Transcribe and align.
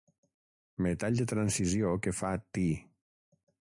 Metall 0.85 1.21
de 1.21 1.27
transició 1.33 1.91
que 2.07 2.17
fa 2.21 2.33
Ti. 2.59 2.65